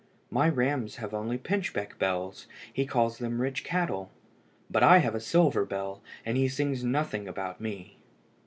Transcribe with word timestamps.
My 0.31 0.49
rams 0.49 0.95
have 0.95 1.13
only 1.13 1.37
pinchbeck 1.37 1.99
bells, 1.99 2.47
he 2.73 2.87
calls 2.87 3.19
them 3.19 3.39
rich 3.39 3.63
cattle; 3.63 4.09
but 4.67 4.81
I 4.81 4.97
have 4.97 5.13
a 5.13 5.19
silver 5.19 5.63
bell, 5.63 6.01
and 6.25 6.37
he 6.37 6.47
sings 6.47 6.83
nothing 6.83 7.27
about 7.27 7.61
me." 7.61 7.99